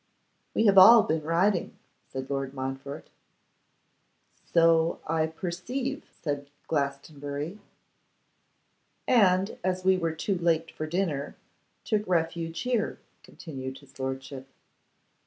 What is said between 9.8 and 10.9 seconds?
we were too late for